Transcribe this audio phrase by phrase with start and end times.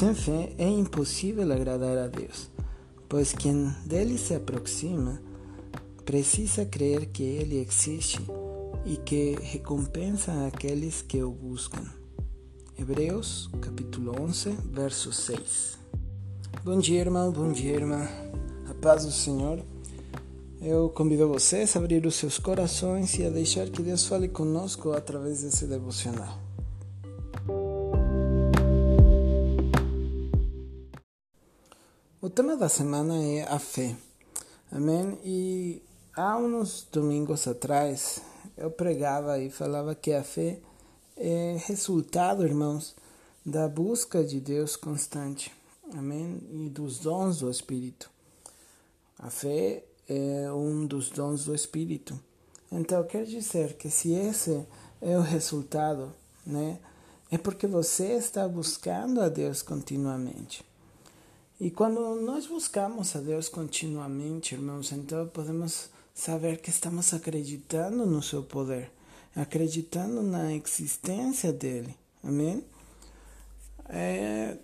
[0.00, 2.48] Sem fé é impossível agradar a Deus,
[3.06, 5.20] pois quem dele se aproxima
[6.06, 8.18] precisa crer que ele existe
[8.86, 11.84] e que recompensa aqueles que o buscam.
[12.78, 15.78] Hebreus capítulo 11, verso 6.
[16.64, 18.08] Bom dia, irmão, bom dia, irmã.
[18.70, 19.62] A paz do Senhor.
[20.62, 24.92] Eu convido vocês a abrir os seus corações e a deixar que Deus fale conosco
[24.92, 26.49] através desse devocional.
[32.30, 33.96] O tema da semana é a fé.
[34.70, 35.18] Amém?
[35.24, 35.82] E
[36.14, 38.22] há uns domingos atrás
[38.56, 40.60] eu pregava e falava que a fé
[41.16, 42.94] é resultado, irmãos,
[43.44, 45.50] da busca de Deus constante.
[45.92, 46.40] Amém?
[46.52, 48.08] E dos dons do Espírito.
[49.18, 52.16] A fé é um dos dons do Espírito.
[52.70, 54.64] Então, quer dizer que se esse
[55.02, 56.14] é o resultado,
[56.46, 56.78] né,
[57.28, 60.69] é porque você está buscando a Deus continuamente.
[61.60, 68.22] E quando nós buscamos a Deus continuamente, irmãos, então podemos saber que estamos acreditando no
[68.22, 68.90] seu poder,
[69.36, 71.94] acreditando na existência dele.
[72.24, 72.64] Amém?
[73.90, 74.56] É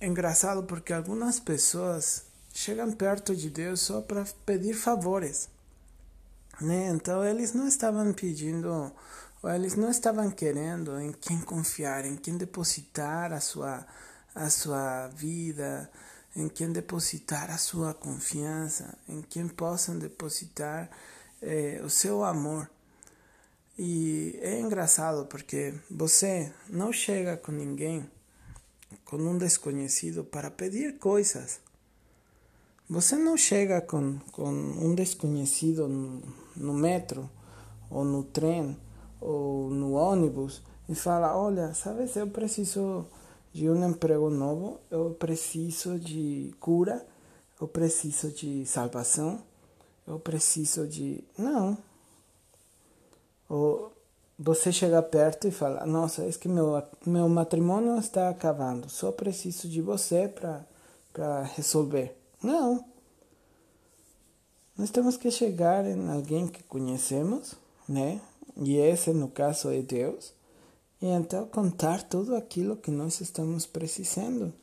[0.00, 5.48] engraçado porque algumas pessoas chegam perto de Deus só para pedir favores.
[6.60, 6.88] Né?
[6.88, 8.92] Então eles não estavam pedindo,
[9.40, 13.86] ou eles não estavam querendo em quem confiar, em quem depositar a sua,
[14.34, 15.88] a sua vida,
[16.36, 20.90] em quem depositar a sua confiança, em quem possam depositar
[21.40, 22.68] eh, o seu amor.
[23.78, 28.08] E é engraçado porque você não chega com ninguém,
[29.04, 31.60] com um desconhecido, para pedir coisas.
[32.88, 36.22] Você não chega com, com um desconhecido no,
[36.56, 37.30] no metro,
[37.90, 38.76] ou no trem,
[39.20, 43.06] ou no ônibus, e fala: Olha, sabes, eu preciso
[43.54, 47.06] de um emprego novo, eu preciso de cura,
[47.60, 49.40] eu preciso de salvação,
[50.08, 51.22] eu preciso de.
[51.38, 51.78] Não.
[53.48, 53.92] Ou
[54.36, 59.68] você chega perto e fala: Nossa, é que meu, meu matrimônio está acabando, só preciso
[59.68, 60.28] de você
[61.12, 62.18] para resolver.
[62.42, 62.84] Não.
[64.76, 67.54] Nós temos que chegar em alguém que conhecemos,
[67.88, 68.20] né?
[68.56, 70.32] E esse, no caso, é Deus
[71.04, 74.54] e então contar tudo aquilo que nós estamos precisando.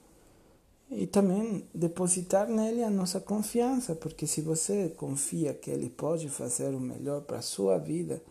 [0.90, 6.74] E também depositar nele a nossa confiança, porque se você confia que ele pode fazer
[6.74, 8.24] o melhor para a sua vida,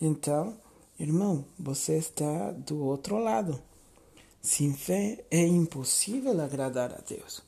[0.00, 0.56] então,
[0.98, 3.62] irmão, você está do outro lado.
[4.40, 7.44] Sem fé é impossível agradar a Deus.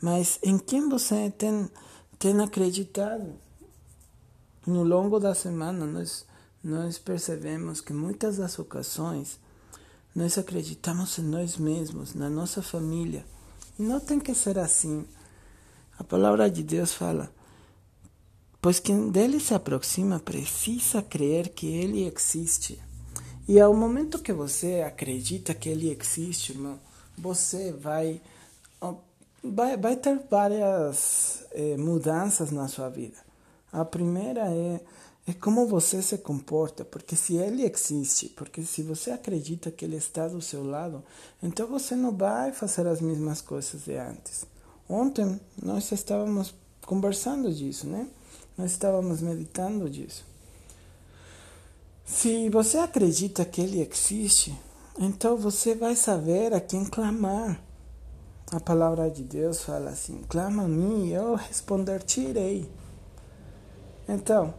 [0.00, 1.68] Mas em quem você tem,
[2.18, 3.34] tem acreditado?
[4.66, 6.24] No longo da semana, nós
[6.62, 9.40] nós percebemos que muitas das ocasiões
[10.14, 13.24] nós acreditamos em nós mesmos, na nossa família.
[13.78, 15.06] E não tem que ser assim.
[15.98, 17.32] A palavra de Deus fala:
[18.60, 22.80] Pois quem dele se aproxima precisa crer que ele existe.
[23.48, 26.78] E ao momento que você acredita que ele existe, irmão,
[27.18, 28.20] você vai,
[29.42, 33.16] vai, vai ter várias eh, mudanças na sua vida.
[33.72, 34.80] A primeira é
[35.26, 39.96] é como você se comporta, porque se ele existe, porque se você acredita que ele
[39.96, 41.02] está do seu lado,
[41.40, 44.44] então você não vai fazer as mesmas coisas de antes.
[44.88, 46.52] Ontem nós estávamos
[46.84, 48.08] conversando disso, né?
[48.58, 50.24] Nós estávamos meditando disso.
[52.04, 54.58] Se você acredita que ele existe,
[54.98, 57.62] então você vai saber a quem clamar.
[58.50, 62.68] A palavra de Deus fala assim: clama a mim eu responder-te-irei.
[64.06, 64.52] Então,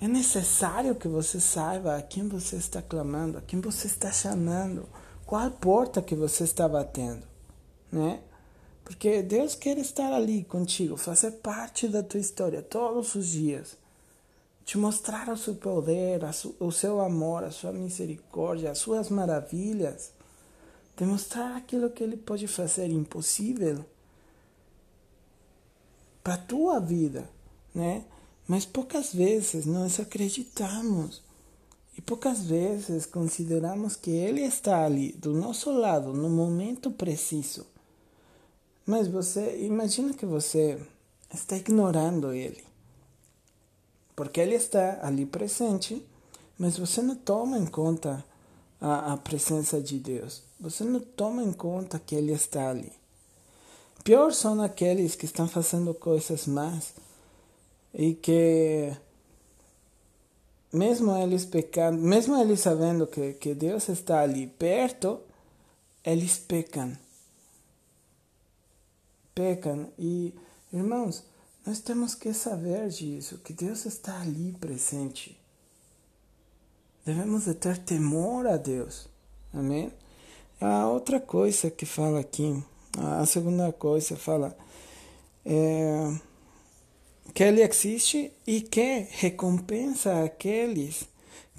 [0.00, 4.88] é necessário que você saiba a quem você está clamando, a quem você está chamando,
[5.26, 7.22] qual porta que você está batendo,
[7.90, 8.20] né?
[8.84, 13.76] Porque Deus quer estar ali contigo, fazer parte da tua história todos os dias,
[14.64, 16.20] te mostrar o seu poder,
[16.60, 20.12] o seu amor, a sua misericórdia, as suas maravilhas,
[20.96, 23.84] demonstrar aquilo que Ele pode fazer impossível
[26.22, 27.28] para tua vida,
[27.74, 28.04] né?
[28.48, 31.20] Mas poucas vezes nós acreditamos
[31.98, 37.66] e poucas vezes consideramos que Ele está ali do nosso lado no momento preciso.
[38.86, 40.80] Mas você imagina que você
[41.32, 42.64] está ignorando Ele,
[44.16, 46.02] porque Ele está ali presente,
[46.58, 48.24] mas você não toma em conta
[48.80, 50.42] a, a presença de Deus.
[50.58, 52.92] Você não toma em conta que Ele está ali.
[54.02, 56.94] Pior são aqueles que estão fazendo coisas más
[57.92, 58.92] e que
[60.72, 65.20] mesmo eles pecando, mesmo eles sabendo que, que Deus está ali perto,
[66.04, 66.96] eles pecam.
[69.34, 69.88] pecam.
[69.98, 70.34] E,
[70.72, 71.24] irmãos,
[71.64, 75.38] nós temos que saber disso, que Deus está ali presente.
[77.04, 79.08] Devemos de ter temor a Deus.
[79.52, 79.92] Amém?
[80.60, 82.62] A outra coisa que fala aqui,
[82.98, 84.56] a segunda coisa fala
[85.44, 86.14] é,
[87.34, 91.08] que Ele existe e que recompensa aqueles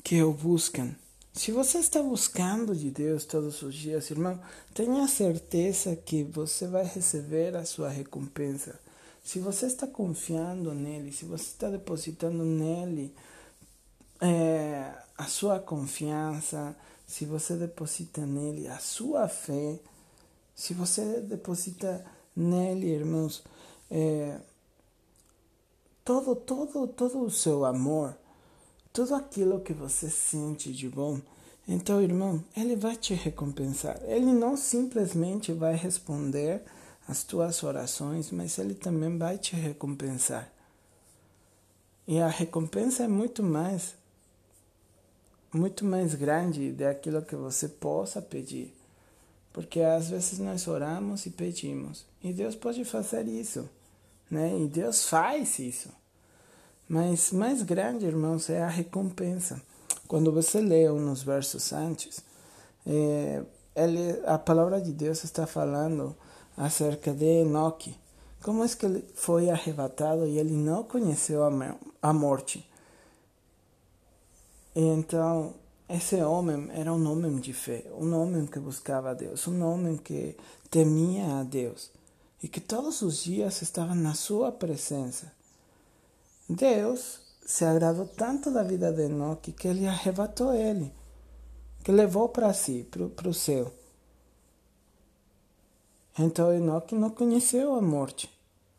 [0.04, 0.96] que o buscam.
[1.34, 4.40] Se você está buscando de Deus todos os dias, irmão,
[4.74, 8.80] tenha certeza que você vai receber a sua recompensa.
[9.24, 13.14] Se você está confiando nele, se você está depositando nele
[14.20, 16.76] é, a sua confiança,
[17.08, 19.80] se você deposita nele a sua fé,
[20.56, 22.06] se você deposita
[22.36, 23.44] nele, irmãos,
[23.90, 24.40] é,
[26.10, 28.18] todo, todo, todo o seu amor,
[28.92, 31.22] tudo aquilo que você sente de bom,
[31.68, 34.02] então, irmão, ele vai te recompensar.
[34.06, 36.64] Ele não simplesmente vai responder
[37.08, 40.52] as tuas orações, mas ele também vai te recompensar.
[42.08, 43.94] E a recompensa é muito mais
[45.54, 48.76] muito mais grande daquilo que você possa pedir.
[49.54, 53.70] Porque às vezes nós oramos e pedimos, e Deus pode fazer isso,
[54.30, 54.58] né?
[54.60, 55.90] E Deus faz isso.
[56.88, 59.62] Mas mais grande, irmãos, é a recompensa.
[60.08, 62.24] Quando você lê uns versos antes,
[62.86, 63.44] é,
[63.76, 66.16] ele, a palavra de Deus está falando
[66.58, 67.96] acerca de Enoque.
[68.42, 71.42] Como é que ele foi arrebatado e ele não conheceu
[72.02, 72.68] a morte?
[74.76, 75.54] Então,
[75.88, 79.98] esse homem era um homem de fé, um homem que buscava a Deus, um homem
[79.98, 80.36] que
[80.70, 81.92] temia a Deus
[82.42, 85.32] e que todos os dias estava na sua presença.
[86.48, 90.94] Deus se agradou tanto da vida de Enoque que ele arrebatou ele,
[91.84, 93.74] que levou para si, para o céu.
[96.18, 98.30] Então Enoque não conheceu a morte.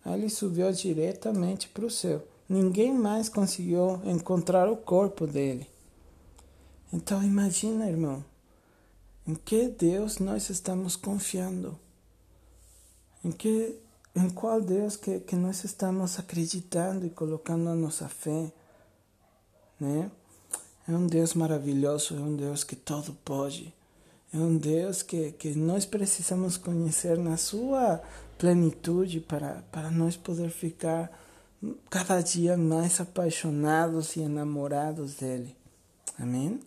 [0.04, 2.22] Ele subiu diretamente para o céu.
[2.48, 5.68] Ninguém mais conseguiu encontrar o corpo dele.
[6.92, 8.24] Então imagina, irmão,
[9.26, 11.78] em que Deus nós estamos confiando?
[13.24, 13.78] Em que
[14.14, 18.52] em qual Deus que, que nós estamos acreditando e colocando a nossa fé,
[19.78, 20.10] né?
[20.88, 23.72] É um Deus maravilhoso, é um Deus que todo pode,
[24.34, 28.02] é um Deus que, que nós precisamos conhecer na sua
[28.36, 31.10] plenitude para, para nós poder ficar
[31.88, 35.54] cada dia mais apaixonados e enamorados dele.
[36.18, 36.58] Amém?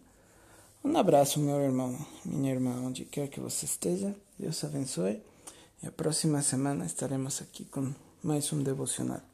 [0.83, 4.15] Um abraço, meu irmão, minha irmã, onde quer que você esteja.
[4.37, 5.21] Deus abençoe.
[5.83, 7.93] E a próxima semana estaremos aqui com
[8.23, 9.32] mais um devocional.